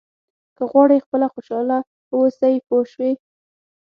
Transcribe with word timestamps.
که 0.55 0.63
غواړئ 0.71 0.99
خپله 1.05 1.27
خوشاله 1.33 1.77
واوسئ 2.11 2.55
پوه 2.67 2.83
شوې!. 2.91 3.11